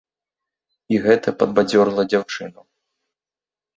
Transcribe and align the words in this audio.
І 0.95 1.01
гэта 1.03 1.29
падбадзёрыла 1.43 2.03
дзяўчыну. 2.15 2.61